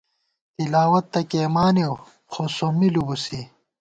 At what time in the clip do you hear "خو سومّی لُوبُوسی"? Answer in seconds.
2.31-3.41